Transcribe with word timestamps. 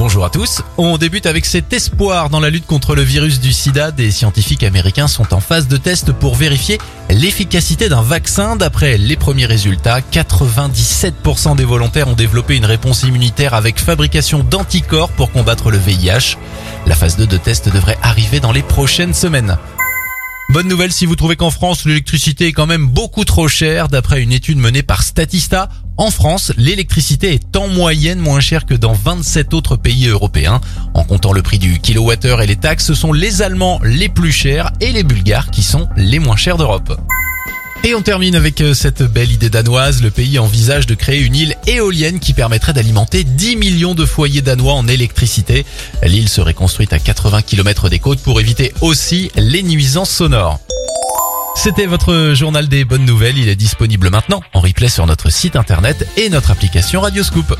Bonjour 0.00 0.24
à 0.24 0.30
tous. 0.30 0.62
On 0.78 0.96
débute 0.96 1.26
avec 1.26 1.44
cet 1.44 1.74
espoir 1.74 2.30
dans 2.30 2.40
la 2.40 2.48
lutte 2.48 2.64
contre 2.64 2.94
le 2.94 3.02
virus 3.02 3.38
du 3.38 3.52
sida. 3.52 3.90
Des 3.90 4.10
scientifiques 4.10 4.62
américains 4.62 5.08
sont 5.08 5.34
en 5.34 5.40
phase 5.40 5.68
de 5.68 5.76
test 5.76 6.12
pour 6.12 6.36
vérifier 6.36 6.78
l'efficacité 7.10 7.90
d'un 7.90 8.00
vaccin. 8.00 8.56
D'après 8.56 8.96
les 8.96 9.16
premiers 9.16 9.44
résultats, 9.44 10.00
97% 10.00 11.54
des 11.54 11.66
volontaires 11.66 12.08
ont 12.08 12.14
développé 12.14 12.56
une 12.56 12.64
réponse 12.64 13.02
immunitaire 13.02 13.52
avec 13.52 13.78
fabrication 13.78 14.42
d'anticorps 14.42 15.10
pour 15.10 15.30
combattre 15.32 15.70
le 15.70 15.76
VIH. 15.76 16.38
La 16.86 16.94
phase 16.94 17.18
2 17.18 17.26
de 17.26 17.36
test 17.36 17.68
devrait 17.68 17.98
arriver 18.00 18.40
dans 18.40 18.52
les 18.52 18.62
prochaines 18.62 19.12
semaines. 19.12 19.58
Bonne 20.48 20.66
nouvelle 20.66 20.92
si 20.92 21.06
vous 21.06 21.14
trouvez 21.14 21.36
qu'en 21.36 21.50
France 21.50 21.84
l'électricité 21.84 22.46
est 22.46 22.52
quand 22.52 22.66
même 22.66 22.88
beaucoup 22.88 23.24
trop 23.24 23.46
chère. 23.46 23.88
D'après 23.88 24.22
une 24.22 24.32
étude 24.32 24.58
menée 24.58 24.82
par 24.82 25.02
Statista, 25.02 25.68
en 26.00 26.10
France 26.10 26.52
l'électricité 26.56 27.34
est 27.34 27.56
en 27.56 27.68
moyenne 27.68 28.18
moins 28.18 28.40
chère 28.40 28.64
que 28.64 28.74
dans 28.74 28.94
27 28.94 29.52
autres 29.52 29.76
pays 29.76 30.06
européens. 30.06 30.60
En 30.94 31.04
comptant 31.04 31.34
le 31.34 31.42
prix 31.42 31.58
du 31.58 31.78
kilowattheure 31.78 32.40
et 32.40 32.46
les 32.46 32.56
taxes, 32.56 32.86
ce 32.86 32.94
sont 32.94 33.12
les 33.12 33.42
Allemands 33.42 33.80
les 33.84 34.08
plus 34.08 34.32
chers 34.32 34.72
et 34.80 34.92
les 34.92 35.02
Bulgares 35.02 35.50
qui 35.50 35.62
sont 35.62 35.88
les 35.96 36.18
moins 36.18 36.36
chers 36.36 36.56
d'Europe. 36.56 36.98
Et 37.84 37.94
on 37.94 38.02
termine 38.02 38.34
avec 38.34 38.60
euh, 38.60 38.74
cette 38.74 39.02
belle 39.02 39.30
idée 39.30 39.48
danoise. 39.48 40.02
Le 40.02 40.10
pays 40.10 40.38
envisage 40.38 40.86
de 40.86 40.94
créer 40.94 41.20
une 41.20 41.34
île 41.34 41.56
éolienne 41.66 42.18
qui 42.18 42.32
permettrait 42.32 42.72
d'alimenter 42.72 43.24
10 43.24 43.56
millions 43.56 43.94
de 43.94 44.04
foyers 44.04 44.42
danois 44.42 44.74
en 44.74 44.86
électricité. 44.88 45.64
L'île 46.02 46.28
serait 46.28 46.54
construite 46.54 46.92
à 46.92 46.98
80 46.98 47.42
km 47.42 47.88
des 47.88 47.98
côtes 47.98 48.20
pour 48.20 48.40
éviter 48.40 48.72
aussi 48.80 49.30
les 49.36 49.62
nuisances 49.62 50.10
sonores. 50.10 50.60
C'était 51.62 51.84
votre 51.84 52.32
journal 52.32 52.68
des 52.68 52.86
bonnes 52.86 53.04
nouvelles. 53.04 53.36
Il 53.36 53.50
est 53.50 53.54
disponible 53.54 54.08
maintenant 54.08 54.40
en 54.54 54.60
replay 54.60 54.88
sur 54.88 55.06
notre 55.06 55.28
site 55.28 55.56
internet 55.56 56.08
et 56.16 56.30
notre 56.30 56.52
application 56.52 57.02
Radioscoop. 57.02 57.54